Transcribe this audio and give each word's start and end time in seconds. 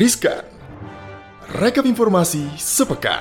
Riskan. 0.00 0.40
Rekap 1.60 1.84
informasi 1.84 2.48
sepekan. 2.56 3.20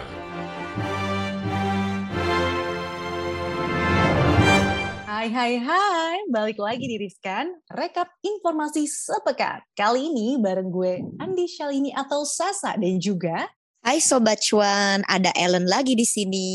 Hai 5.03 5.27
hai 5.27 5.59
hai, 5.59 6.17
balik 6.31 6.55
lagi 6.55 6.87
di 6.87 6.95
Riskan, 6.95 7.51
rekap 7.75 8.07
informasi 8.23 8.87
sepekan. 8.87 9.59
Kali 9.75 10.07
ini 10.07 10.39
bareng 10.39 10.71
gue 10.71 11.03
Andi 11.19 11.51
Shalini 11.51 11.91
atau 11.91 12.23
Sasa 12.23 12.79
dan 12.79 12.95
juga 12.95 13.51
Hai 13.83 13.99
Sobat 13.99 14.39
Cuan, 14.39 15.03
ada 15.03 15.35
Ellen 15.35 15.67
lagi 15.67 15.99
di 15.99 16.07
sini. 16.07 16.47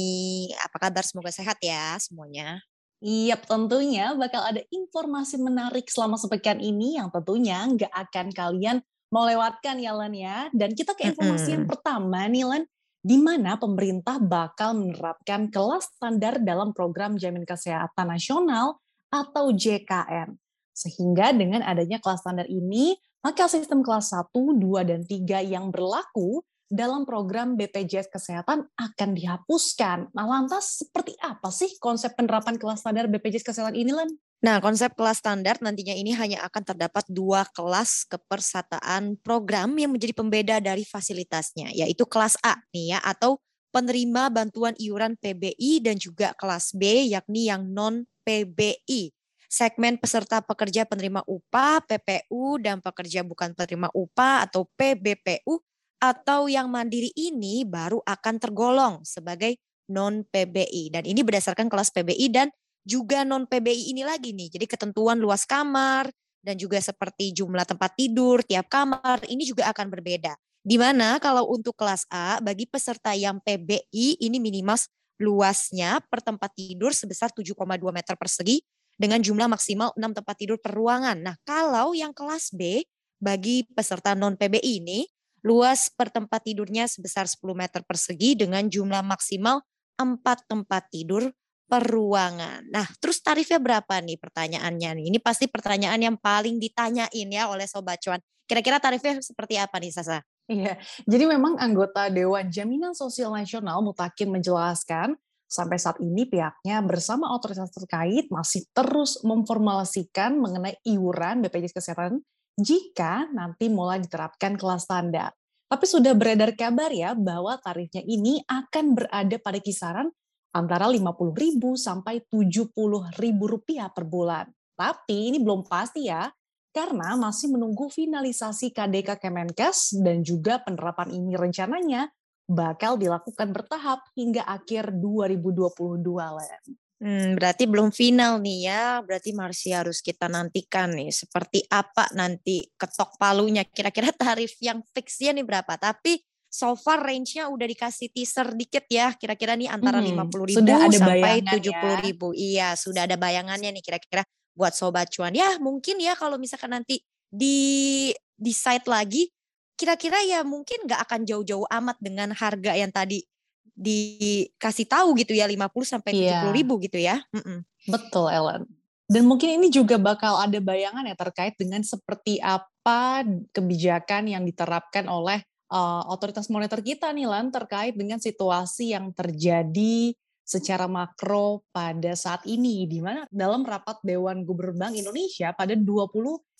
Apa 0.56 0.88
kabar? 0.88 1.04
Semoga 1.04 1.36
sehat 1.36 1.60
ya 1.60 2.00
semuanya. 2.00 2.64
Iya, 3.04 3.36
tentunya 3.36 4.16
bakal 4.16 4.40
ada 4.40 4.64
informasi 4.72 5.36
menarik 5.36 5.84
selama 5.92 6.16
sepekan 6.16 6.64
ini 6.64 6.96
yang 6.96 7.12
tentunya 7.12 7.60
nggak 7.68 7.92
akan 7.92 8.32
kalian 8.32 8.80
mau 9.14 9.30
lewatkan 9.30 9.78
ya 9.78 9.94
Len 9.94 10.14
ya. 10.18 10.38
Dan 10.50 10.74
kita 10.74 10.98
ke 10.98 11.14
informasi 11.14 11.54
yang 11.54 11.70
pertama 11.70 12.26
nih 12.26 12.42
Len, 12.42 12.66
di 12.98 13.14
mana 13.22 13.54
pemerintah 13.54 14.18
bakal 14.18 14.74
menerapkan 14.74 15.46
kelas 15.46 15.94
standar 15.94 16.42
dalam 16.42 16.74
program 16.74 17.14
Jaminan 17.14 17.46
Kesehatan 17.46 18.10
Nasional 18.10 18.82
atau 19.14 19.54
JKN. 19.54 20.34
Sehingga 20.74 21.30
dengan 21.30 21.62
adanya 21.62 22.02
kelas 22.02 22.26
standar 22.26 22.50
ini, 22.50 22.98
maka 23.22 23.46
sistem 23.46 23.86
kelas 23.86 24.10
1, 24.10 24.34
2, 24.34 24.82
dan 24.82 25.00
3 25.06 25.46
yang 25.46 25.70
berlaku 25.70 26.42
dalam 26.66 27.06
program 27.06 27.54
BPJS 27.54 28.10
Kesehatan 28.10 28.66
akan 28.74 29.08
dihapuskan. 29.14 30.10
Nah, 30.10 30.26
lantas 30.26 30.82
seperti 30.82 31.14
apa 31.22 31.54
sih 31.54 31.78
konsep 31.78 32.18
penerapan 32.18 32.58
kelas 32.58 32.82
standar 32.82 33.06
BPJS 33.06 33.46
Kesehatan 33.46 33.78
ini, 33.78 33.94
Len? 33.94 34.10
Nah, 34.44 34.60
konsep 34.60 34.92
kelas 34.92 35.24
standar 35.24 35.56
nantinya 35.64 35.96
ini 35.96 36.12
hanya 36.12 36.44
akan 36.44 36.62
terdapat 36.68 37.08
dua 37.08 37.48
kelas 37.56 38.04
kepersataan 38.04 39.16
program 39.24 39.72
yang 39.72 39.96
menjadi 39.96 40.12
pembeda 40.12 40.60
dari 40.60 40.84
fasilitasnya, 40.84 41.72
yaitu 41.72 42.04
kelas 42.04 42.36
A 42.44 42.60
nih 42.76 42.92
ya, 42.92 43.00
atau 43.00 43.40
penerima 43.72 44.28
bantuan 44.28 44.76
iuran 44.76 45.16
PBI 45.16 45.80
dan 45.80 45.96
juga 45.96 46.36
kelas 46.36 46.76
B, 46.76 47.08
yakni 47.08 47.48
yang 47.48 47.64
non-PBI. 47.72 49.16
Segmen 49.48 49.96
peserta 49.96 50.44
pekerja 50.44 50.84
penerima 50.84 51.24
upah, 51.24 51.80
PPU, 51.88 52.60
dan 52.60 52.84
pekerja 52.84 53.24
bukan 53.24 53.56
penerima 53.56 53.88
upah 53.96 54.44
atau 54.44 54.68
PBPU 54.76 55.56
atau 56.04 56.52
yang 56.52 56.68
mandiri 56.68 57.08
ini 57.16 57.64
baru 57.64 58.04
akan 58.04 58.36
tergolong 58.36 59.00
sebagai 59.08 59.56
non 59.88 60.20
PBI 60.28 60.92
dan 60.92 61.08
ini 61.08 61.24
berdasarkan 61.24 61.72
kelas 61.72 61.88
PBI 61.96 62.28
dan 62.28 62.52
juga 62.84 63.24
non 63.24 63.48
PBI 63.48 63.90
ini 63.96 64.04
lagi 64.04 64.36
nih. 64.36 64.52
Jadi 64.54 64.66
ketentuan 64.68 65.18
luas 65.18 65.48
kamar 65.48 66.08
dan 66.44 66.60
juga 66.60 66.76
seperti 66.78 67.32
jumlah 67.32 67.64
tempat 67.64 67.96
tidur 67.96 68.44
tiap 68.44 68.68
kamar 68.68 69.24
ini 69.26 69.48
juga 69.48 69.72
akan 69.72 69.88
berbeda. 69.88 70.36
Di 70.64 70.76
mana 70.80 71.20
kalau 71.20 71.48
untuk 71.52 71.76
kelas 71.76 72.08
A 72.08 72.40
bagi 72.40 72.64
peserta 72.64 73.12
yang 73.12 73.40
PBI 73.40 74.20
ini 74.20 74.40
minimal 74.40 74.76
luasnya 75.20 76.00
per 76.08 76.24
tempat 76.24 76.52
tidur 76.56 76.92
sebesar 76.92 77.32
7,2 77.32 77.56
meter 77.92 78.14
persegi 78.16 78.60
dengan 78.96 79.20
jumlah 79.20 79.48
maksimal 79.50 79.92
6 79.96 80.00
tempat 80.20 80.36
tidur 80.36 80.56
per 80.60 80.72
ruangan. 80.72 81.20
Nah, 81.20 81.36
kalau 81.44 81.92
yang 81.92 82.12
kelas 82.16 82.54
B 82.54 82.84
bagi 83.20 83.64
peserta 83.72 84.16
non 84.16 84.36
PBI 84.36 84.84
ini 84.84 85.04
Luas 85.44 85.92
per 85.92 86.08
tempat 86.08 86.40
tidurnya 86.40 86.88
sebesar 86.88 87.28
10 87.28 87.52
meter 87.52 87.84
persegi 87.84 88.32
dengan 88.32 88.64
jumlah 88.64 89.04
maksimal 89.04 89.60
4 90.00 90.24
tempat 90.48 90.88
tidur 90.88 91.28
per 91.64 91.84
ruangan. 91.84 92.64
Nah, 92.68 92.86
terus 93.00 93.18
tarifnya 93.24 93.58
berapa 93.58 94.00
nih 94.04 94.20
pertanyaannya 94.20 94.90
nih? 95.00 95.04
Ini 95.10 95.18
pasti 95.20 95.48
pertanyaan 95.48 96.00
yang 96.00 96.16
paling 96.20 96.60
ditanyain 96.60 97.28
ya 97.28 97.48
oleh 97.50 97.64
Sobat 97.64 98.00
Cuan. 98.04 98.20
Kira-kira 98.44 98.76
tarifnya 98.76 99.18
seperti 99.24 99.56
apa 99.56 99.80
nih 99.80 99.92
Sasa? 99.92 100.20
Iya, 100.44 100.76
jadi 101.08 101.24
memang 101.24 101.56
anggota 101.56 102.12
Dewan 102.12 102.52
Jaminan 102.52 102.92
Sosial 102.92 103.32
Nasional 103.32 103.80
Mutakin 103.80 104.28
menjelaskan 104.28 105.16
sampai 105.48 105.80
saat 105.80 105.96
ini 106.04 106.28
pihaknya 106.28 106.84
bersama 106.84 107.32
otoritas 107.32 107.72
terkait 107.72 108.28
masih 108.28 108.68
terus 108.76 109.24
memformulasikan 109.24 110.36
mengenai 110.36 110.76
iuran 110.84 111.40
BPJS 111.40 111.72
Kesehatan 111.80 112.20
jika 112.60 113.24
nanti 113.32 113.72
mulai 113.72 114.04
diterapkan 114.04 114.60
kelas 114.60 114.84
standar. 114.84 115.32
Tapi 115.64 115.84
sudah 115.88 116.12
beredar 116.12 116.52
kabar 116.54 116.92
ya 116.92 117.16
bahwa 117.16 117.56
tarifnya 117.58 118.04
ini 118.04 118.44
akan 118.44 118.94
berada 118.94 119.36
pada 119.40 119.58
kisaran 119.58 120.12
antara 120.54 120.86
Rp50.000 120.88 121.62
sampai 121.74 122.22
Rp70.000 122.30 123.90
per 123.90 124.04
bulan. 124.06 124.46
Tapi 124.74 125.34
ini 125.34 125.38
belum 125.42 125.66
pasti 125.66 126.06
ya, 126.06 126.30
karena 126.74 127.14
masih 127.14 127.54
menunggu 127.54 127.90
finalisasi 127.90 128.74
KDK 128.74 129.18
Kemenkes 129.18 129.98
dan 130.02 130.22
juga 130.22 130.58
penerapan 130.62 131.14
ini 131.14 131.34
rencananya 131.38 132.10
bakal 132.46 132.98
dilakukan 132.98 133.54
bertahap 133.54 134.02
hingga 134.18 134.42
akhir 134.42 134.94
2022, 134.98 136.02
Len. 136.10 136.62
Hmm, 137.04 137.36
berarti 137.36 137.68
belum 137.68 137.92
final 137.92 138.40
nih 138.40 138.58
ya. 138.70 138.84
Berarti 139.04 139.36
masih 139.36 139.76
harus 139.76 140.00
kita 140.00 140.30
nantikan 140.30 140.94
nih 140.94 141.12
seperti 141.12 141.62
apa 141.68 142.08
nanti 142.16 142.64
ketok 142.80 143.20
palunya. 143.20 143.66
Kira-kira 143.66 144.08
tarif 144.14 144.56
yang 144.62 144.80
fixnya 144.94 145.36
nih 145.36 145.44
berapa? 145.44 145.76
Tapi 145.76 146.16
so 146.54 146.78
far 146.78 147.02
range-nya 147.02 147.50
udah 147.50 147.66
dikasih 147.66 148.14
teaser 148.14 148.54
dikit 148.54 148.86
ya. 148.86 149.10
Kira-kira 149.18 149.58
nih 149.58 149.66
antara 149.66 149.98
lima 149.98 150.22
puluh 150.30 150.54
ribu 150.54 150.62
sampai 150.62 151.42
tujuh 151.42 151.74
puluh 151.74 151.98
ribu. 151.98 152.26
Ya. 152.30 152.38
Iya, 152.38 152.68
sudah 152.78 153.02
ada 153.10 153.18
bayangannya 153.18 153.74
nih 153.74 153.82
kira-kira 153.82 154.22
buat 154.54 154.70
sobat 154.70 155.10
cuan. 155.10 155.34
Ya 155.34 155.58
mungkin 155.58 155.98
ya 155.98 156.14
kalau 156.14 156.38
misalkan 156.38 156.70
nanti 156.70 157.02
di 157.26 158.14
decide 158.38 158.86
lagi, 158.86 159.26
kira-kira 159.74 160.22
ya 160.22 160.46
mungkin 160.46 160.86
nggak 160.86 161.00
akan 161.10 161.26
jauh-jauh 161.26 161.66
amat 161.66 161.98
dengan 161.98 162.30
harga 162.30 162.78
yang 162.78 162.94
tadi 162.94 163.26
dikasih 163.74 164.86
tahu 164.86 165.18
gitu 165.18 165.34
ya 165.34 165.50
50 165.50 165.66
sampai 165.82 166.14
yeah. 166.14 166.46
70 166.46 166.54
ribu 166.54 166.78
gitu 166.78 167.02
ya. 167.02 167.18
Mm-mm. 167.34 167.66
Betul 167.90 168.30
Ellen. 168.30 168.70
Dan 169.10 169.26
mungkin 169.26 169.58
ini 169.58 169.68
juga 169.68 169.98
bakal 169.98 170.38
ada 170.38 170.56
bayangan 170.62 171.04
ya 171.04 171.18
terkait 171.18 171.58
dengan 171.58 171.82
seperti 171.82 172.38
apa 172.38 173.26
kebijakan 173.50 174.30
yang 174.30 174.46
diterapkan 174.46 175.10
oleh 175.10 175.42
uh, 175.70 176.02
otoritas 176.10 176.50
moneter 176.52 176.80
kita 176.84 177.12
nih 177.14 177.28
Lan 177.28 177.48
terkait 177.48 177.94
dengan 177.96 178.18
situasi 178.20 178.92
yang 178.92 179.14
terjadi 179.14 180.12
secara 180.44 180.84
makro 180.84 181.64
pada 181.72 182.12
saat 182.12 182.44
ini 182.44 182.84
di 182.84 183.00
mana 183.00 183.24
dalam 183.32 183.64
rapat 183.64 183.96
Dewan 184.04 184.44
Gubernur 184.44 184.76
Bank 184.76 184.92
Indonesia 184.92 185.56
pada 185.56 185.72
20 185.72 185.88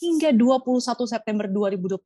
hingga 0.00 0.32
21 0.32 1.04
September 1.04 1.46
2021 1.52 2.00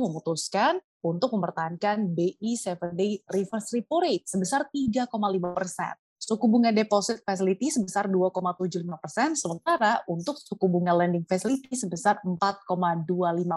memutuskan 0.00 0.80
untuk 1.04 1.36
mempertahankan 1.36 2.08
BI 2.16 2.56
7 2.56 2.96
Day 2.96 3.20
Reverse 3.28 3.76
Repo 3.76 4.00
Rate 4.00 4.24
sebesar 4.24 4.66
3,5 4.72 5.04
persen. 5.52 5.94
Suku 6.18 6.50
bunga 6.50 6.74
deposit 6.74 7.22
facility 7.22 7.70
sebesar 7.70 8.10
2,75 8.10 8.82
persen, 8.98 9.38
sementara 9.38 10.02
untuk 10.10 10.34
suku 10.34 10.66
bunga 10.66 10.90
lending 10.90 11.22
facility 11.22 11.78
sebesar 11.78 12.18
4,25 12.26 13.06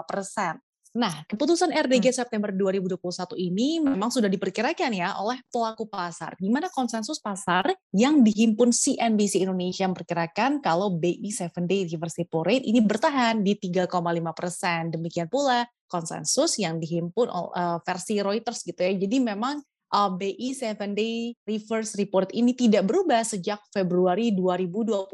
persen. 0.05 0.61
Nah, 0.91 1.23
keputusan 1.23 1.71
RDG 1.71 2.11
hmm. 2.11 2.19
September 2.19 2.51
2021 2.51 2.99
ini 3.39 3.79
memang 3.79 4.11
sudah 4.11 4.27
diperkirakan 4.27 4.91
ya 4.91 5.15
oleh 5.23 5.39
pelaku 5.47 5.87
pasar. 5.87 6.35
Di 6.35 6.51
mana 6.51 6.67
konsensus 6.67 7.15
pasar 7.23 7.71
yang 7.95 8.19
dihimpun 8.19 8.75
CNBC 8.75 9.39
Indonesia 9.39 9.87
memperkirakan 9.87 10.59
kalau 10.59 10.91
BI 10.91 11.31
7 11.31 11.63
Day 11.63 11.87
Reverse 11.87 12.19
Repo 12.19 12.43
Rate 12.43 12.67
ini 12.67 12.83
bertahan 12.83 13.39
di 13.39 13.55
3,5 13.55 13.87
persen. 14.35 14.91
Demikian 14.91 15.31
pula 15.31 15.63
konsensus 15.87 16.59
yang 16.59 16.75
dihimpun 16.75 17.31
uh, 17.31 17.79
versi 17.87 18.19
Reuters 18.19 18.67
gitu 18.67 18.83
ya. 18.83 18.91
Jadi 18.91 19.23
memang 19.23 19.63
uh, 19.95 20.11
BI 20.11 20.51
7 20.51 20.75
Day 20.91 21.31
Reverse 21.47 21.95
Report 21.95 22.27
ini 22.35 22.51
tidak 22.51 22.83
berubah 22.83 23.23
sejak 23.23 23.63
Februari 23.71 24.35
2021. 24.35 25.07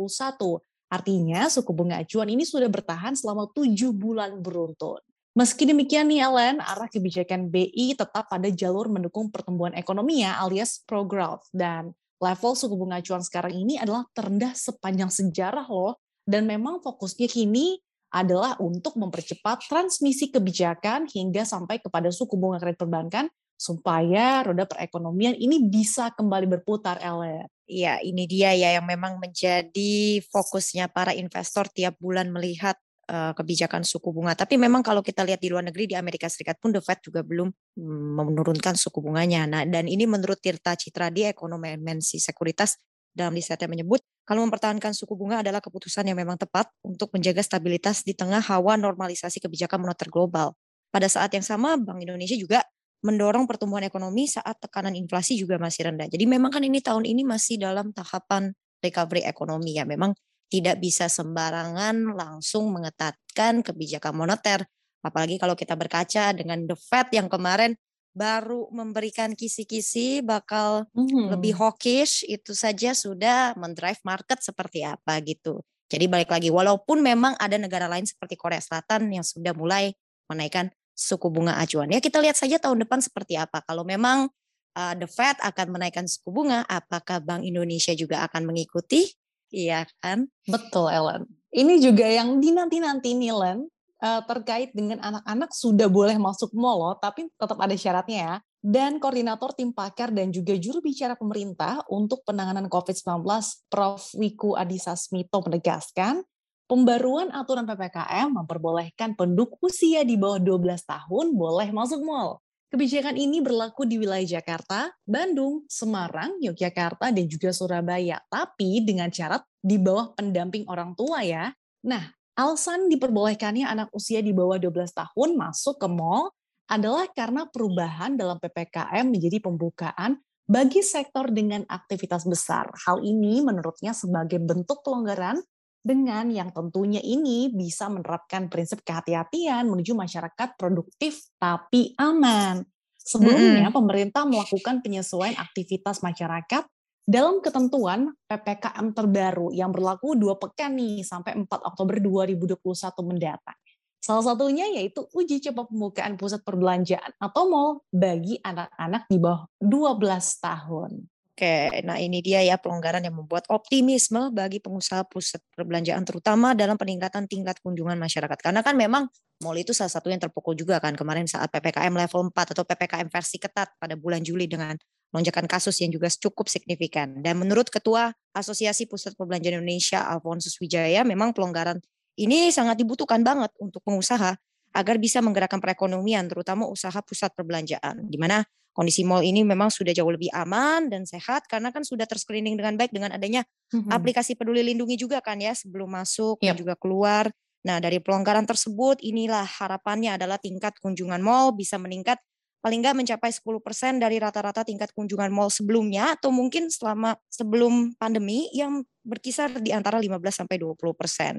Artinya 0.89 1.45
suku 1.53 1.69
bunga 1.69 2.01
acuan 2.01 2.33
ini 2.33 2.49
sudah 2.49 2.65
bertahan 2.65 3.13
selama 3.13 3.45
tujuh 3.53 3.93
bulan 3.93 4.41
beruntun. 4.41 5.05
Meski 5.37 5.69
demikian 5.69 6.09
nih 6.09 6.25
Ellen, 6.25 6.57
arah 6.65 6.89
kebijakan 6.89 7.53
BI 7.53 7.93
tetap 7.93 8.25
pada 8.25 8.49
jalur 8.49 8.89
mendukung 8.89 9.29
pertumbuhan 9.29 9.77
ekonomi 9.77 10.25
ya 10.25 10.41
alias 10.41 10.81
pro-growth. 10.81 11.45
Dan 11.53 11.93
level 12.17 12.57
suku 12.57 12.73
bunga 12.73 12.97
acuan 12.97 13.21
sekarang 13.21 13.53
ini 13.53 13.77
adalah 13.77 14.09
terendah 14.17 14.57
sepanjang 14.57 15.13
sejarah 15.13 15.69
loh. 15.69 16.01
Dan 16.25 16.49
memang 16.49 16.81
fokusnya 16.81 17.29
kini 17.29 17.77
adalah 18.17 18.57
untuk 18.57 18.97
mempercepat 18.97 19.69
transmisi 19.69 20.33
kebijakan 20.33 21.05
hingga 21.05 21.45
sampai 21.45 21.85
kepada 21.85 22.09
suku 22.09 22.33
bunga 22.33 22.57
kredit 22.57 22.81
perbankan 22.81 23.29
supaya 23.53 24.41
roda 24.41 24.65
perekonomian 24.65 25.37
ini 25.37 25.69
bisa 25.69 26.09
kembali 26.17 26.49
berputar, 26.49 26.97
Ellen. 26.97 27.45
Iya, 27.69 28.01
ini 28.01 28.25
dia 28.25 28.57
ya 28.57 28.81
yang 28.81 28.89
memang 28.89 29.21
menjadi 29.21 30.17
fokusnya 30.33 30.89
para 30.89 31.13
investor 31.13 31.69
tiap 31.69 31.93
bulan 32.01 32.33
melihat 32.33 32.73
uh, 33.09 33.33
kebijakan 33.33 33.83
suku 33.87 34.11
bunga. 34.11 34.35
Tapi 34.35 34.59
memang 34.59 34.83
kalau 34.83 35.01
kita 35.01 35.23
lihat 35.23 35.39
di 35.39 35.49
luar 35.49 35.65
negeri 35.65 35.91
di 35.91 35.95
Amerika 35.95 36.27
Serikat 36.27 36.59
pun 36.59 36.75
The 36.75 36.83
Fed 36.83 37.01
juga 37.01 37.23
belum 37.23 37.49
mm, 37.49 38.11
menurunkan 38.21 38.75
suku 38.75 38.99
bunganya. 38.99 39.47
Nah, 39.47 39.63
dan 39.63 39.87
ini 39.87 40.05
menurut 40.05 40.39
Tirta 40.39 40.75
Citra 40.75 41.09
di 41.09 41.25
ekonomi 41.27 41.73
mensi 41.79 42.19
sekuritas 42.21 42.77
dalam 43.15 43.33
risetnya 43.33 43.65
menyebut 43.65 44.03
kalau 44.27 44.43
mempertahankan 44.43 44.91
suku 44.91 45.15
bunga 45.15 45.39
adalah 45.39 45.63
keputusan 45.63 46.03
yang 46.03 46.19
memang 46.19 46.35
tepat 46.35 46.67
untuk 46.83 47.09
menjaga 47.15 47.39
stabilitas 47.39 48.03
di 48.03 48.11
tengah 48.11 48.43
hawa 48.43 48.75
normalisasi 48.75 49.39
kebijakan 49.39 49.87
moneter 49.87 50.11
global. 50.11 50.53
pada 50.87 51.11
saat 51.11 51.29
yang 51.35 51.43
sama 51.43 51.75
Bank 51.75 51.99
Indonesia 51.99 52.33
juga 52.39 52.63
mendorong 53.05 53.45
pertumbuhan 53.45 53.83
ekonomi 53.85 54.25
saat 54.25 54.55
tekanan 54.57 54.95
inflasi 54.95 55.37
juga 55.37 55.59
masih 55.59 55.91
rendah. 55.91 56.07
Jadi 56.09 56.25
memang 56.25 56.49
kan 56.49 56.63
ini 56.63 56.79
tahun 56.79 57.05
ini 57.05 57.27
masih 57.27 57.59
dalam 57.61 57.91
tahapan 57.91 58.55
recovery 58.81 59.27
ekonomi 59.27 59.77
ya. 59.77 59.83
Memang 59.85 60.15
tidak 60.47 60.79
bisa 60.79 61.11
sembarangan 61.11 62.15
langsung 62.15 62.71
mengetatkan 62.71 63.63
kebijakan 63.63 64.15
moneter. 64.15 64.63
Apalagi 65.03 65.39
kalau 65.39 65.55
kita 65.55 65.75
berkaca 65.75 66.31
dengan 66.35 66.63
The 66.67 66.75
Fed 66.75 67.11
yang 67.15 67.27
kemarin 67.27 67.75
baru 68.17 68.65
memberikan 68.73 69.37
kisi-kisi 69.37 70.25
bakal 70.25 70.89
hmm. 70.97 71.37
lebih 71.37 71.53
hawkish 71.53 72.25
itu 72.25 72.57
saja 72.57 72.97
sudah 72.97 73.53
mendrive 73.53 74.01
market 74.01 74.41
seperti 74.41 74.81
apa 74.81 75.21
gitu. 75.21 75.61
Jadi 75.87 76.09
balik 76.09 76.33
lagi 76.33 76.49
walaupun 76.51 76.99
memang 76.99 77.37
ada 77.39 77.55
negara 77.55 77.87
lain 77.87 78.03
seperti 78.03 78.35
Korea 78.35 78.59
Selatan 78.59 79.07
yang 79.13 79.23
sudah 79.23 79.55
mulai 79.55 79.95
menaikkan 80.27 80.73
suku 80.97 81.29
bunga 81.29 81.61
acuan. 81.61 81.93
Ya 81.93 82.01
kita 82.01 82.17
lihat 82.19 82.35
saja 82.35 82.57
tahun 82.57 82.83
depan 82.83 82.99
seperti 82.99 83.37
apa. 83.37 83.61
Kalau 83.63 83.85
memang 83.85 84.27
uh, 84.75 84.93
the 84.97 85.05
Fed 85.05 85.37
akan 85.39 85.77
menaikkan 85.77 86.09
suku 86.09 86.33
bunga, 86.33 86.65
apakah 86.65 87.21
Bank 87.21 87.45
Indonesia 87.45 87.93
juga 87.93 88.25
akan 88.25 88.49
mengikuti? 88.49 89.13
Iya 89.51 89.87
kan? 90.03 90.27
Betul 90.47 90.91
Ellen. 90.91 91.23
Ini 91.51 91.79
juga 91.79 92.05
yang 92.05 92.43
dinanti-nanti 92.43 93.15
nih 93.15 93.33
Len, 93.33 93.59
uh, 94.03 94.21
terkait 94.27 94.75
dengan 94.75 94.99
anak-anak 94.99 95.49
sudah 95.55 95.87
boleh 95.87 96.19
masuk 96.19 96.51
mall 96.53 96.77
loh, 96.77 96.95
tapi 96.99 97.25
tetap 97.33 97.57
ada 97.57 97.75
syaratnya 97.75 98.19
ya. 98.19 98.35
Dan 98.59 98.99
koordinator 98.99 99.55
tim 99.55 99.71
pakar 99.71 100.11
dan 100.11 100.27
juga 100.33 100.51
juru 100.59 100.83
bicara 100.83 101.15
pemerintah 101.15 101.87
untuk 101.87 102.25
penanganan 102.27 102.67
COVID-19, 102.67 103.23
Prof. 103.71 104.11
Wiku 104.19 104.59
Adhisa 104.59 104.97
Smito 104.99 105.39
menegaskan, 105.39 106.19
Pembaruan 106.67 107.31
aturan 107.31 107.63
PPKM 107.63 108.27
memperbolehkan 108.27 109.15
penduduk 109.15 109.55
usia 109.63 110.03
di 110.03 110.19
bawah 110.19 110.35
12 110.35 110.83
tahun 110.83 111.31
boleh 111.31 111.71
masuk 111.71 112.03
mal. 112.03 112.43
Kebijakan 112.67 113.15
ini 113.15 113.39
berlaku 113.39 113.87
di 113.87 113.95
wilayah 113.95 114.39
Jakarta, 114.39 114.91
Bandung, 115.07 115.63
Semarang, 115.71 116.35
Yogyakarta, 116.43 117.15
dan 117.15 117.23
juga 117.23 117.55
Surabaya. 117.55 118.19
Tapi 118.27 118.83
dengan 118.83 119.07
syarat 119.07 119.39
di 119.63 119.79
bawah 119.79 120.11
pendamping 120.11 120.67
orang 120.67 120.91
tua 120.91 121.23
ya. 121.23 121.47
Nah, 121.87 122.11
alasan 122.35 122.91
diperbolehkannya 122.91 123.63
anak 123.63 123.87
usia 123.95 124.19
di 124.19 124.35
bawah 124.35 124.59
12 124.59 124.91
tahun 124.91 125.29
masuk 125.39 125.79
ke 125.79 125.87
mal 125.87 126.35
adalah 126.67 127.07
karena 127.15 127.47
perubahan 127.47 128.19
dalam 128.19 128.35
PPKM 128.35 129.07
menjadi 129.07 129.39
pembukaan 129.39 130.19
bagi 130.43 130.83
sektor 130.83 131.31
dengan 131.31 131.63
aktivitas 131.71 132.27
besar. 132.27 132.67
Hal 132.83 132.99
ini 132.99 133.39
menurutnya 133.39 133.95
sebagai 133.95 134.43
bentuk 134.43 134.83
pelonggaran 134.83 135.39
dengan 135.81 136.27
yang 136.27 136.51
tentunya 136.51 136.99
ini 136.99 137.51
bisa 137.53 137.87
menerapkan 137.87 138.51
prinsip 138.51 138.83
kehati-hatian 138.83 139.67
menuju 139.67 139.95
masyarakat 139.95 140.59
produktif 140.59 141.31
tapi 141.39 141.95
aman. 141.95 142.65
Sebelumnya, 142.99 143.63
mm 143.63 143.71
-hmm. 143.71 143.77
pemerintah 143.79 144.23
melakukan 144.27 144.83
penyesuaian 144.83 145.39
aktivitas 145.39 146.03
masyarakat 146.03 146.67
dalam 147.07 147.39
ketentuan 147.39 148.11
PPKM 148.27 148.91
terbaru 148.91 149.55
yang 149.55 149.71
berlaku 149.71 150.19
dua 150.19 150.35
pekan 150.35 150.75
nih 150.75 151.07
sampai 151.07 151.39
4 151.39 151.47
Oktober 151.47 152.03
2021 152.03 152.59
mendatang. 153.07 153.55
Salah 154.03 154.23
satunya 154.35 154.67
yaitu 154.75 155.07
uji 155.15 155.39
coba 155.39 155.71
pembukaan 155.71 156.19
pusat 156.19 156.43
perbelanjaan 156.43 157.15
atau 157.15 157.47
mall 157.47 157.71
bagi 157.95 158.35
anak-anak 158.43 159.07
di 159.07 159.17
bawah 159.23 159.47
12 159.63 160.43
tahun. 160.43 160.91
Oke, 161.37 161.69
nah 161.85 162.01
ini 162.01 162.17
dia 162.25 162.41
ya 162.41 162.57
pelonggaran 162.57 163.05
yang 163.05 163.13
membuat 163.13 163.45
optimisme 163.53 164.33
bagi 164.33 164.57
pengusaha 164.57 165.05
pusat 165.05 165.37
perbelanjaan 165.53 166.01
terutama 166.01 166.57
dalam 166.57 166.81
peningkatan 166.81 167.29
tingkat 167.29 167.61
kunjungan 167.61 167.93
masyarakat. 167.93 168.41
Karena 168.41 168.65
kan 168.65 168.73
memang 168.73 169.05
mall 169.45 169.53
itu 169.53 169.69
salah 169.69 169.93
satu 169.93 170.09
yang 170.09 170.17
terpukul 170.17 170.57
juga 170.57 170.81
kan 170.81 170.97
kemarin 170.97 171.29
saat 171.29 171.53
PPKM 171.53 171.93
level 171.93 172.33
4 172.33 172.57
atau 172.57 172.65
PPKM 172.65 173.05
versi 173.13 173.37
ketat 173.37 173.69
pada 173.77 173.93
bulan 173.93 174.25
Juli 174.25 174.49
dengan 174.49 174.73
lonjakan 175.13 175.45
kasus 175.45 175.77
yang 175.77 175.93
juga 175.93 176.09
cukup 176.09 176.49
signifikan. 176.49 177.21
Dan 177.21 177.37
menurut 177.37 177.69
Ketua 177.69 178.09
Asosiasi 178.33 178.89
Pusat 178.89 179.13
Perbelanjaan 179.13 179.61
Indonesia 179.61 180.09
Alfonsus 180.09 180.57
Wijaya, 180.57 181.05
memang 181.05 181.37
pelonggaran 181.37 181.77
ini 182.17 182.49
sangat 182.49 182.81
dibutuhkan 182.81 183.21
banget 183.21 183.53
untuk 183.61 183.85
pengusaha 183.85 184.33
agar 184.75 184.99
bisa 184.99 185.23
menggerakkan 185.23 185.59
perekonomian 185.59 186.27
terutama 186.27 186.67
usaha 186.67 186.99
pusat 187.03 187.31
perbelanjaan 187.33 188.07
di 188.07 188.17
mana 188.19 188.43
kondisi 188.77 189.01
mall 189.01 189.25
ini 189.25 189.41
memang 189.41 189.73
sudah 189.73 189.89
jauh 189.89 190.13
lebih 190.13 190.29
aman 190.37 190.85
dan 190.85 191.01
sehat 191.09 191.49
karena 191.49 191.73
kan 191.73 191.81
sudah 191.81 192.05
terscreening 192.05 192.53
dengan 192.53 192.77
baik 192.77 192.93
dengan 192.93 193.09
adanya 193.09 193.41
hmm 193.73 193.89
aplikasi 193.89 194.37
peduli 194.37 194.61
lindungi 194.61 194.95
juga 194.99 195.17
kan 195.19 195.41
ya 195.41 195.57
sebelum 195.57 195.89
masuk 195.89 196.37
yep. 196.39 196.53
dan 196.53 196.55
juga 196.61 196.75
keluar. 196.77 197.25
Nah 197.65 197.81
dari 197.81 197.97
pelonggaran 197.97 198.45
tersebut 198.45 199.01
inilah 199.01 199.43
harapannya 199.43 200.15
adalah 200.15 200.37
tingkat 200.37 200.77
kunjungan 200.77 201.19
mall 201.19 201.51
bisa 201.51 201.75
meningkat 201.81 202.21
paling 202.61 202.83
nggak 202.83 202.97
mencapai 202.99 203.31
10% 203.31 204.01
dari 204.01 204.17
rata-rata 204.19 204.65
tingkat 204.67 204.91
kunjungan 204.91 205.31
mall 205.31 205.47
sebelumnya 205.47 206.19
atau 206.19 206.35
mungkin 206.35 206.67
selama 206.67 207.15
sebelum 207.31 207.95
pandemi 207.95 208.51
yang 208.51 208.83
berkisar 209.07 209.55
di 209.63 209.71
antara 209.71 210.01
15 210.03 210.19
sampai 210.43 210.59
20%. 210.59 210.75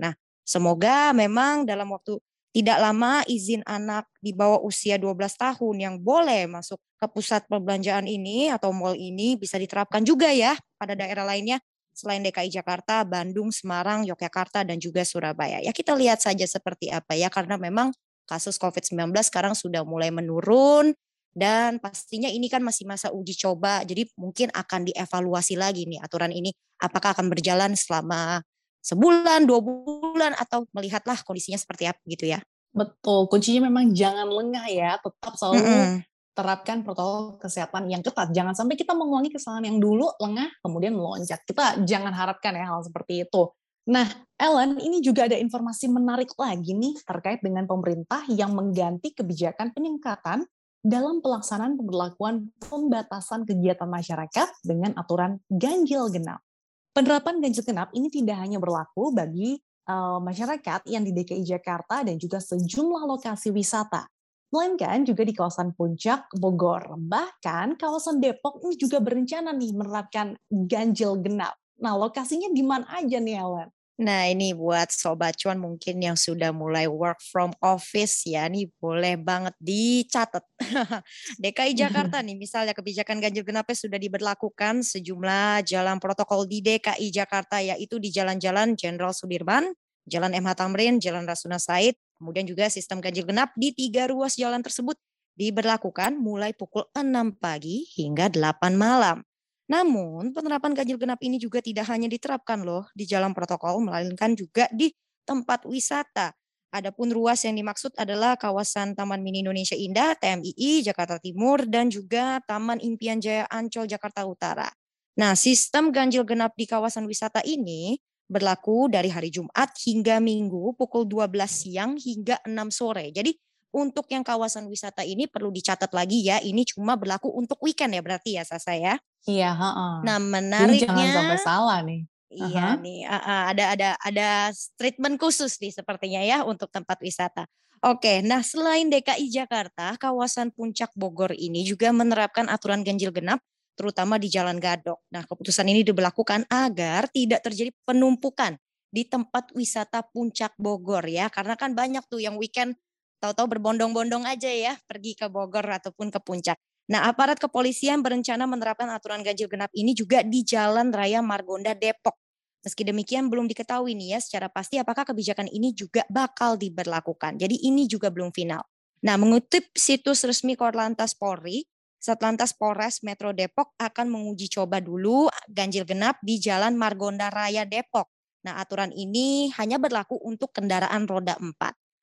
Nah, 0.00 0.14
semoga 0.40 1.12
memang 1.12 1.69
dalam 1.69 1.92
waktu 1.92 2.16
tidak 2.58 2.82
lama 2.82 3.22
izin 3.31 3.62
anak 3.62 4.10
di 4.19 4.34
bawah 4.34 4.58
usia 4.66 4.99
12 4.99 5.14
tahun 5.38 5.76
yang 5.78 5.94
boleh 6.02 6.50
masuk 6.50 6.82
ke 6.99 7.06
pusat 7.06 7.46
perbelanjaan 7.46 8.10
ini 8.10 8.50
atau 8.50 8.75
mall 8.75 8.99
ini 8.99 9.38
bisa 9.38 9.55
diterapkan 9.62 10.02
juga 10.02 10.26
ya 10.34 10.58
pada 10.75 10.99
daerah 10.99 11.22
lainnya 11.22 11.62
selain 11.94 12.22
DKI 12.22 12.50
Jakarta, 12.50 13.02
Bandung, 13.02 13.50
Semarang, 13.55 14.06
Yogyakarta, 14.06 14.62
dan 14.62 14.78
juga 14.78 15.02
Surabaya. 15.02 15.58
Ya 15.58 15.75
kita 15.75 15.94
lihat 15.99 16.22
saja 16.22 16.46
seperti 16.46 16.94
apa 16.94 17.19
ya, 17.19 17.26
karena 17.26 17.58
memang 17.58 17.90
kasus 18.26 18.55
COVID-19 18.55 19.11
sekarang 19.26 19.58
sudah 19.58 19.82
mulai 19.82 20.14
menurun, 20.14 20.94
dan 21.34 21.82
pastinya 21.82 22.31
ini 22.31 22.46
kan 22.46 22.62
masih 22.62 22.87
masa 22.87 23.11
uji 23.11 23.34
coba, 23.34 23.82
jadi 23.82 24.06
mungkin 24.14 24.50
akan 24.54 24.94
dievaluasi 24.94 25.58
lagi 25.58 25.90
nih 25.90 25.99
aturan 25.99 26.31
ini, 26.31 26.54
apakah 26.78 27.19
akan 27.19 27.26
berjalan 27.34 27.75
selama 27.75 28.46
sebulan, 28.78 29.43
dua 29.50 29.58
bulan, 29.58 29.98
atau 30.35 30.67
melihatlah 30.75 31.20
kondisinya 31.23 31.59
seperti 31.61 31.87
apa 31.87 32.00
gitu 32.09 32.26
ya. 32.31 32.41
Betul, 32.73 33.26
kuncinya 33.32 33.67
memang 33.67 33.91
jangan 33.97 34.29
lengah 34.29 34.67
ya, 34.70 35.00
tetap 35.00 35.35
selalu 35.35 35.59
mm 35.59 35.67
-hmm. 35.67 35.97
terapkan 36.37 36.79
protokol 36.87 37.41
kesehatan 37.43 37.91
yang 37.91 38.05
ketat. 38.05 38.31
Jangan 38.31 38.55
sampai 38.55 38.79
kita 38.79 38.94
mengulangi 38.94 39.35
kesalahan 39.35 39.75
yang 39.75 39.79
dulu 39.82 40.12
lengah, 40.20 40.49
kemudian 40.62 40.94
melonjak. 40.94 41.43
Kita 41.49 41.82
jangan 41.82 42.12
harapkan 42.15 42.55
ya 42.55 42.69
hal 42.70 42.85
seperti 42.85 43.26
itu. 43.26 43.50
Nah, 43.88 44.05
Ellen, 44.37 44.76
ini 44.85 45.00
juga 45.00 45.25
ada 45.25 45.41
informasi 45.41 45.88
menarik 45.88 46.37
lagi 46.37 46.76
nih 46.76 46.93
terkait 47.09 47.41
dengan 47.41 47.64
pemerintah 47.64 48.21
yang 48.28 48.52
mengganti 48.52 49.16
kebijakan 49.16 49.73
peningkatan 49.73 50.45
dalam 50.85 51.25
pelaksanaan 51.25 51.75
pemberlakuan 51.75 52.52
pembatasan 52.62 53.49
kegiatan 53.49 53.88
masyarakat 53.88 54.49
dengan 54.61 54.92
aturan 54.95 55.40
ganjil 55.49 56.12
genap. 56.12 56.45
Penerapan 56.92 57.40
ganjil 57.40 57.64
genap 57.64 57.88
ini 57.97 58.12
tidak 58.12 58.37
hanya 58.45 58.61
berlaku 58.61 59.11
bagi 59.11 59.57
uh, 59.88 60.21
masyarakat 60.21 60.85
yang 60.87 61.02
di 61.02 61.16
DKI 61.16 61.42
Jakarta 61.42 62.04
dan 62.04 62.21
juga 62.21 62.38
sejumlah 62.38 63.09
lokasi 63.09 63.49
wisata, 63.50 64.04
melainkan 64.52 65.02
juga 65.09 65.25
di 65.25 65.33
kawasan 65.33 65.73
Puncak, 65.73 66.28
Bogor. 66.37 66.95
Bahkan 67.00 67.80
kawasan 67.80 68.21
Depok 68.21 68.61
ini 68.62 68.76
juga 68.76 69.00
berencana 69.00 69.50
nih 69.57 69.73
menerapkan 69.73 70.37
ganjil 70.52 71.18
genap. 71.25 71.57
Nah, 71.80 71.97
lokasinya 71.97 72.52
di 72.52 72.62
mana 72.62 72.85
aja 72.90 73.18
nih, 73.18 73.38
Ellen? 73.38 73.71
Nah 73.99 74.31
ini 74.31 74.55
buat 74.55 74.95
Sobat 74.95 75.35
Cuan 75.43 75.59
mungkin 75.59 75.99
yang 75.99 76.14
sudah 76.14 76.55
mulai 76.55 76.87
work 76.87 77.19
from 77.19 77.50
office 77.59 78.23
ya, 78.31 78.47
nih 78.47 78.71
boleh 78.78 79.19
banget 79.19 79.59
dicatat. 79.59 80.47
DKI 81.43 81.75
Jakarta 81.75 82.23
nih 82.26 82.38
misalnya 82.38 82.78
kebijakan 82.78 83.19
ganjil 83.19 83.43
genapnya 83.43 83.75
sudah 83.75 83.99
diberlakukan 83.99 84.87
sejumlah 84.87 85.67
jalan 85.67 85.99
protokol 85.99 86.47
di 86.47 86.62
DKI 86.62 87.11
Jakarta 87.11 87.59
yaitu 87.59 87.99
di 87.99 88.14
Jalan-Jalan 88.14 88.78
Jenderal 88.78 89.11
Sudirman, 89.11 89.75
Jalan 90.07 90.31
MH 90.31 90.55
Tamrin, 90.55 91.02
Jalan 91.02 91.26
Rasuna 91.26 91.59
Said, 91.59 91.99
kemudian 92.23 92.47
juga 92.47 92.71
sistem 92.71 93.02
ganjil 93.02 93.26
genap 93.26 93.50
di 93.59 93.75
tiga 93.75 94.07
ruas 94.07 94.38
jalan 94.38 94.62
tersebut 94.62 94.95
diberlakukan 95.35 96.14
mulai 96.19 96.55
pukul 96.55 96.87
6 96.95 97.35
pagi 97.43 97.83
hingga 97.99 98.31
8 98.31 98.78
malam. 98.78 99.26
Namun, 99.68 100.32
penerapan 100.32 100.72
ganjil 100.72 100.96
genap 100.96 101.20
ini 101.20 101.37
juga 101.37 101.60
tidak 101.60 101.88
hanya 101.92 102.08
diterapkan 102.08 102.64
loh 102.64 102.88
di 102.96 103.04
jalan 103.04 103.37
protokol, 103.37 103.84
melainkan 103.84 104.32
juga 104.32 104.64
di 104.72 104.88
tempat 105.28 105.68
wisata. 105.68 106.32
Adapun 106.68 107.12
ruas 107.12 107.44
yang 107.44 107.56
dimaksud 107.56 107.96
adalah 107.96 108.37
kawasan 108.37 108.92
Taman 108.92 109.25
Mini 109.25 109.40
Indonesia 109.40 109.76
Indah, 109.76 110.16
TMII, 110.16 110.84
Jakarta 110.84 111.16
Timur, 111.20 111.64
dan 111.64 111.88
juga 111.88 112.40
Taman 112.44 112.80
Impian 112.80 113.20
Jaya 113.20 113.48
Ancol, 113.48 113.88
Jakarta 113.88 114.25
Utara. 114.28 114.68
Nah, 115.16 115.32
sistem 115.37 115.92
ganjil 115.92 116.25
genap 116.28 116.52
di 116.56 116.68
kawasan 116.68 117.08
wisata 117.08 117.40
ini 117.44 117.96
berlaku 118.28 118.92
dari 118.92 119.08
hari 119.08 119.32
Jumat 119.32 119.72
hingga 119.80 120.20
Minggu 120.20 120.76
pukul 120.76 121.08
12 121.08 121.48
siang 121.48 121.96
hingga 121.96 122.37
6 122.44 122.68
sore. 122.68 123.08
Jadi 123.16 123.32
untuk 123.72 124.08
yang 124.12 124.25
kawasan 124.25 124.68
wisata 124.68 125.04
ini 125.04 125.25
perlu 125.28 125.48
dicatat 125.52 125.92
lagi 125.92 126.25
ya, 126.25 126.40
ini 126.44 126.64
cuma 126.68 126.96
berlaku 127.00 127.32
untuk 127.32 127.60
weekend 127.64 127.96
ya 127.96 128.00
berarti 128.04 128.37
ya 128.37 128.44
Sasa 128.44 128.76
ya. 128.76 129.00
Iya, 129.26 129.46
heeh. 129.58 129.94
Nah, 130.06 130.18
menariknya 130.22 130.87
Jadi 130.87 130.87
jangan 130.87 131.08
sampai 131.16 131.37
salah 131.38 131.78
nih. 131.87 132.06
Iya 132.28 132.76
Aha. 132.76 132.84
nih, 132.84 133.08
heeh, 133.08 133.40
ada 133.56 133.64
ada 133.72 133.88
ada 134.04 134.28
treatment 134.76 135.16
khusus 135.16 135.56
nih 135.64 135.72
sepertinya 135.72 136.20
ya 136.20 136.44
untuk 136.44 136.68
tempat 136.68 137.00
wisata. 137.00 137.48
Oke, 137.80 138.20
nah 138.26 138.42
selain 138.44 138.90
DKI 138.92 139.30
Jakarta, 139.30 139.94
kawasan 139.96 140.50
Puncak 140.52 140.90
Bogor 140.98 141.30
ini 141.32 141.62
juga 141.64 141.88
menerapkan 141.94 142.50
aturan 142.50 142.82
ganjil 142.84 143.14
genap 143.14 143.40
terutama 143.78 144.18
di 144.18 144.26
Jalan 144.28 144.58
Gadok. 144.58 144.98
Nah, 145.14 145.22
keputusan 145.25 145.64
ini 145.70 145.87
diberlakukan 145.87 146.44
agar 146.50 147.06
tidak 147.08 147.40
terjadi 147.46 147.70
penumpukan 147.87 148.58
di 148.90 149.06
tempat 149.06 149.54
wisata 149.54 150.02
Puncak 150.04 150.52
Bogor 150.60 151.06
ya, 151.06 151.30
karena 151.30 151.54
kan 151.56 151.72
banyak 151.78 152.02
tuh 152.10 152.18
yang 152.20 152.34
weekend 152.37 152.76
tahu-tahu 153.22 153.56
berbondong-bondong 153.56 154.26
aja 154.26 154.50
ya 154.50 154.75
pergi 154.84 155.14
ke 155.16 155.30
Bogor 155.30 155.64
ataupun 155.64 156.10
ke 156.12 156.18
puncak. 156.20 156.58
Nah, 156.88 157.04
aparat 157.04 157.37
kepolisian 157.37 158.00
berencana 158.00 158.49
menerapkan 158.49 158.88
aturan 158.88 159.21
ganjil 159.21 159.45
genap 159.45 159.68
ini 159.76 159.92
juga 159.92 160.25
di 160.25 160.40
Jalan 160.40 160.88
Raya 160.88 161.21
Margonda 161.21 161.76
Depok. 161.76 162.16
Meski 162.64 162.83
demikian 162.83 163.28
belum 163.28 163.45
diketahui 163.45 163.92
nih 163.92 164.16
ya 164.16 164.18
secara 164.25 164.49
pasti 164.49 164.80
apakah 164.80 165.04
kebijakan 165.04 165.52
ini 165.52 165.76
juga 165.76 166.09
bakal 166.09 166.57
diberlakukan. 166.57 167.37
Jadi 167.37 167.61
ini 167.68 167.85
juga 167.85 168.09
belum 168.09 168.33
final. 168.33 168.64
Nah, 169.04 169.14
mengutip 169.21 169.68
situs 169.76 170.25
resmi 170.25 170.57
Korlantas 170.57 171.14
Polri, 171.14 171.68
Satlantas 172.00 172.57
Polres 172.57 173.04
Metro 173.04 173.30
Depok 173.37 173.76
akan 173.78 174.07
menguji 174.11 174.49
coba 174.50 174.80
dulu 174.83 175.28
ganjil 175.47 175.85
genap 175.85 176.18
di 176.25 176.40
Jalan 176.40 176.75
Margonda 176.75 177.28
Raya 177.28 177.68
Depok. 177.68 178.11
Nah, 178.49 178.59
aturan 178.59 178.90
ini 178.97 179.52
hanya 179.61 179.76
berlaku 179.76 180.16
untuk 180.25 180.57
kendaraan 180.57 181.04
roda 181.04 181.37
4. 181.37 181.52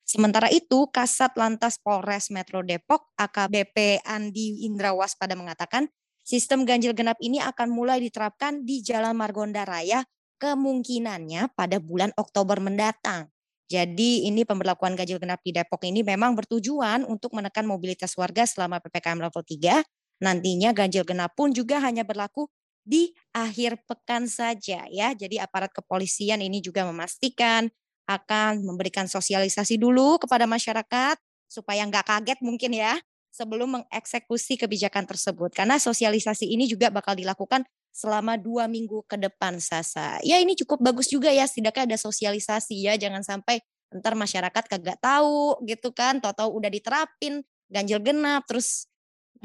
Sementara 0.06 0.46
itu, 0.54 0.86
Kasat 0.94 1.34
Lantas 1.34 1.82
Polres 1.82 2.30
Metro 2.30 2.62
Depok 2.62 3.10
AKBP 3.18 4.06
Andi 4.06 4.62
Indrawaspada 4.62 5.34
mengatakan 5.34 5.90
sistem 6.22 6.62
ganjil 6.62 6.94
genap 6.94 7.18
ini 7.18 7.42
akan 7.42 7.74
mulai 7.74 7.98
diterapkan 7.98 8.62
di 8.62 8.86
Jalan 8.86 9.18
Margonda 9.18 9.66
Raya 9.66 10.06
kemungkinannya 10.38 11.50
pada 11.58 11.82
bulan 11.82 12.14
Oktober 12.14 12.62
mendatang. 12.62 13.26
Jadi 13.66 14.30
ini 14.30 14.46
pemberlakuan 14.46 14.94
ganjil 14.94 15.18
genap 15.18 15.42
di 15.42 15.50
Depok 15.50 15.82
ini 15.82 16.06
memang 16.06 16.38
bertujuan 16.38 17.02
untuk 17.02 17.34
menekan 17.34 17.66
mobilitas 17.66 18.14
warga 18.14 18.46
selama 18.46 18.78
PPKM 18.78 19.18
level 19.18 19.42
3. 19.42 19.82
Nantinya 20.22 20.70
ganjil 20.70 21.02
genap 21.02 21.34
pun 21.34 21.50
juga 21.50 21.82
hanya 21.82 22.06
berlaku 22.06 22.46
di 22.86 23.10
akhir 23.34 23.82
pekan 23.90 24.30
saja 24.30 24.86
ya. 24.86 25.10
Jadi 25.18 25.42
aparat 25.42 25.74
kepolisian 25.74 26.38
ini 26.46 26.62
juga 26.62 26.86
memastikan 26.86 27.66
akan 28.06 28.62
memberikan 28.62 29.10
sosialisasi 29.10 29.76
dulu 29.76 30.22
kepada 30.22 30.46
masyarakat 30.46 31.18
supaya 31.46 31.82
nggak 31.86 32.06
kaget 32.06 32.38
mungkin 32.42 32.74
ya 32.74 32.98
sebelum 33.36 33.82
mengeksekusi 33.82 34.56
kebijakan 34.56 35.04
tersebut. 35.04 35.52
Karena 35.52 35.76
sosialisasi 35.76 36.48
ini 36.48 36.64
juga 36.64 36.88
bakal 36.88 37.18
dilakukan 37.18 37.68
selama 37.92 38.40
dua 38.40 38.64
minggu 38.64 39.04
ke 39.04 39.20
depan 39.20 39.60
Sasa. 39.60 40.16
Ya 40.24 40.40
ini 40.40 40.56
cukup 40.56 40.80
bagus 40.80 41.12
juga 41.12 41.28
ya 41.28 41.44
setidaknya 41.44 41.92
ada 41.92 41.98
sosialisasi 42.00 42.88
ya. 42.88 42.96
Jangan 42.96 43.20
sampai 43.20 43.60
ntar 43.92 44.16
masyarakat 44.16 44.64
kagak 44.64 44.98
tahu 45.04 45.60
gitu 45.68 45.92
kan. 45.92 46.22
Tahu-tahu 46.24 46.56
udah 46.56 46.70
diterapin 46.72 47.44
ganjil 47.68 48.00
genap 48.00 48.46
terus 48.48 48.88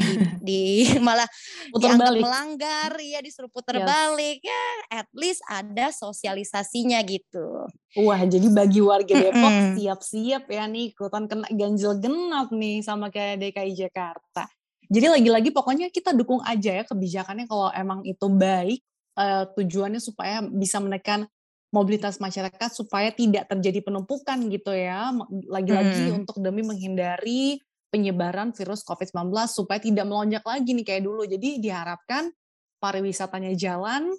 di, 0.01 0.13
di 0.41 0.61
malah 1.05 1.29
Putar 1.69 1.93
dianggap 1.93 2.07
balik. 2.09 2.21
melanggar 2.21 2.91
ya 2.97 3.19
disuruh 3.19 3.47
putar 3.47 3.77
Yes. 3.77 3.85
balik 3.85 4.39
ya 4.41 4.63
at 4.91 5.07
least 5.13 5.41
ada 5.45 5.89
sosialisasinya 5.89 6.99
gitu. 7.03 7.65
Wah, 7.97 8.21
jadi 8.21 8.47
bagi 8.47 8.79
warga 8.79 9.11
Depok 9.11 9.53
siap-siap 9.75 10.47
ya 10.47 10.63
nih 10.65 10.91
ikutan 10.91 11.25
kena 11.25 11.47
ganjil 11.49 11.97
genap 11.97 12.49
nih 12.49 12.79
sama 12.79 13.07
kayak 13.07 13.39
DKI 13.41 13.73
Jakarta. 13.77 14.47
Jadi 14.87 15.07
lagi-lagi 15.07 15.49
pokoknya 15.49 15.87
kita 15.87 16.11
dukung 16.11 16.39
aja 16.41 16.71
ya 16.73 16.83
kebijakannya 16.83 17.47
kalau 17.47 17.71
emang 17.71 18.03
itu 18.03 18.27
baik 18.27 18.79
eh, 19.13 19.43
tujuannya 19.55 19.99
supaya 19.99 20.39
bisa 20.41 20.79
menekan 20.79 21.27
mobilitas 21.69 22.19
masyarakat 22.19 22.69
supaya 22.69 23.11
tidak 23.11 23.47
terjadi 23.47 23.79
penumpukan 23.81 24.35
gitu 24.47 24.71
ya. 24.71 25.15
Lagi-lagi 25.47 26.11
Hmm. 26.11 26.19
untuk 26.19 26.39
demi 26.39 26.59
menghindari 26.61 27.63
penyebaran 27.91 28.55
virus 28.55 28.81
COVID-19 28.87 29.29
supaya 29.51 29.77
tidak 29.83 30.07
melonjak 30.07 30.41
lagi 30.47 30.71
nih 30.71 30.85
kayak 30.87 31.03
dulu. 31.03 31.27
Jadi 31.27 31.59
diharapkan 31.59 32.31
pariwisatanya 32.79 33.53
jalan, 33.53 34.09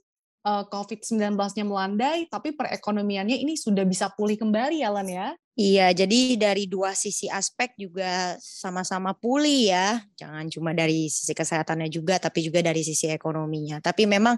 eh, 0.45 0.64
COVID-19-nya 0.69 1.64
melandai, 1.64 2.29
tapi 2.29 2.52
perekonomiannya 2.52 3.41
ini 3.41 3.57
sudah 3.57 3.83
bisa 3.88 4.12
pulih 4.12 4.37
kembali 4.37 4.85
ya, 4.85 4.93
Lan 4.93 5.09
ya. 5.09 5.29
Iya, 5.52 5.93
jadi 5.93 6.41
dari 6.41 6.64
dua 6.64 6.97
sisi 6.97 7.29
aspek 7.29 7.76
juga 7.76 8.41
sama-sama 8.41 9.12
pulih 9.12 9.69
ya. 9.69 10.00
Jangan 10.17 10.49
cuma 10.49 10.73
dari 10.73 11.12
sisi 11.12 11.37
kesehatannya 11.37 11.93
juga, 11.93 12.17
tapi 12.17 12.41
juga 12.41 12.64
dari 12.64 12.81
sisi 12.81 13.12
ekonominya. 13.12 13.76
Tapi 13.85 14.09
memang 14.09 14.33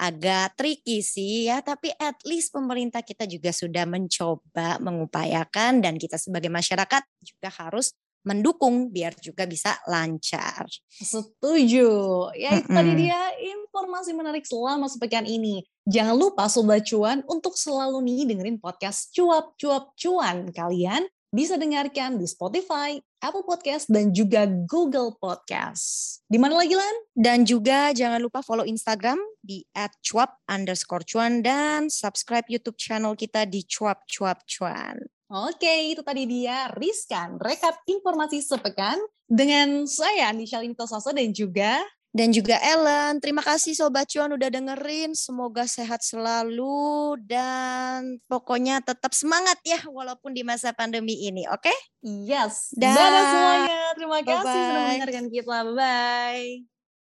agak 0.00 0.54
tricky 0.56 1.02
sih 1.02 1.50
ya, 1.50 1.58
tapi 1.60 1.90
at 1.98 2.16
least 2.22 2.54
pemerintah 2.54 3.02
kita 3.02 3.26
juga 3.26 3.50
sudah 3.50 3.82
mencoba 3.84 4.78
mengupayakan 4.78 5.82
dan 5.82 5.98
kita 5.98 6.16
sebagai 6.16 6.48
masyarakat 6.48 7.02
juga 7.18 7.48
harus 7.50 7.92
mendukung 8.26 8.92
biar 8.92 9.16
juga 9.16 9.48
bisa 9.48 9.76
lancar. 9.88 10.68
Setuju. 10.90 11.88
Ya 12.36 12.60
itu 12.60 12.68
tadi 12.68 12.92
Mm-mm. 12.92 13.00
dia 13.00 13.20
informasi 13.40 14.12
menarik 14.12 14.44
selama 14.44 14.86
sepekan 14.88 15.24
ini. 15.24 15.64
Jangan 15.88 16.14
lupa 16.14 16.46
Sobat 16.46 16.84
Cuan 16.84 17.24
untuk 17.26 17.56
selalu 17.56 18.04
nih 18.04 18.20
dengerin 18.28 18.60
podcast 18.60 19.10
Cuap 19.16 19.56
Cuap 19.56 19.96
Cuan. 19.96 20.52
Kalian 20.52 21.08
bisa 21.30 21.54
dengarkan 21.54 22.18
di 22.18 22.26
Spotify, 22.26 22.98
Apple 23.22 23.46
Podcast, 23.46 23.86
dan 23.86 24.10
juga 24.10 24.50
Google 24.50 25.14
Podcast. 25.14 26.18
Di 26.26 26.42
mana 26.42 26.58
lagi 26.58 26.74
Lan? 26.74 26.94
Dan 27.14 27.46
juga 27.46 27.94
jangan 27.94 28.18
lupa 28.18 28.42
follow 28.42 28.66
Instagram 28.66 29.18
di 29.38 29.62
@cuap 30.02 30.42
underscore 30.50 31.06
cuan 31.06 31.38
dan 31.40 31.86
subscribe 31.86 32.44
YouTube 32.50 32.76
channel 32.76 33.14
kita 33.14 33.46
di 33.46 33.62
cuap 33.62 34.02
cuap 34.10 34.42
cuan. 34.44 34.98
Oke, 35.30 35.94
itu 35.94 36.02
tadi 36.02 36.26
dia 36.26 36.66
Riskan, 36.74 37.38
rekap 37.38 37.78
informasi 37.86 38.42
sepekan 38.42 38.98
dengan 39.30 39.86
saya 39.86 40.34
Nisha 40.34 40.58
Linto 40.58 40.90
Saso 40.90 41.14
dan 41.14 41.30
juga 41.30 41.78
Dan 42.10 42.34
juga 42.34 42.58
Ellen, 42.58 43.22
terima 43.22 43.38
kasih 43.38 43.70
Sobat 43.78 44.10
Cuan 44.10 44.34
udah 44.34 44.50
dengerin. 44.50 45.14
Semoga 45.14 45.62
sehat 45.70 46.02
selalu 46.02 47.14
dan 47.22 48.18
pokoknya 48.26 48.82
tetap 48.82 49.14
semangat 49.14 49.62
ya 49.62 49.78
walaupun 49.86 50.34
di 50.34 50.42
masa 50.42 50.74
pandemi 50.74 51.14
ini, 51.22 51.46
oke? 51.46 51.70
Yes. 52.02 52.74
Dah. 52.74 52.90
Dadah 52.90 53.24
semuanya. 53.30 53.80
Terima 53.94 54.18
kasih 54.26 54.42
sudah 54.42 54.58
Bye-bye. 54.58 54.82
mendengarkan 54.90 55.26
kita. 55.30 55.56
Bye-bye. 55.70 56.79